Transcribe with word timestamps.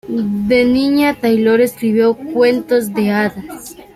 De 0.47 0.65
niña, 0.65 1.13
Taylor 1.19 1.61
escribió 1.61 2.15
cuentos 2.15 2.91
de 2.91 3.11
hadas. 3.11 3.75